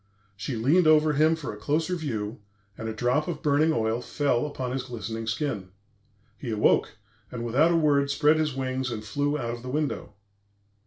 [0.35, 2.39] She leaned over him for a closer view,
[2.75, 5.69] and a drop of burning oil fell upon his glistening skin.
[6.39, 6.97] He awoke,
[7.31, 10.15] and without a word spread his wings and flew out of the window.